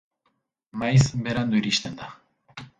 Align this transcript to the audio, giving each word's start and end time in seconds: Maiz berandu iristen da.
Maiz 0.83 1.05
berandu 1.27 1.61
iristen 1.61 2.03
da. 2.03 2.13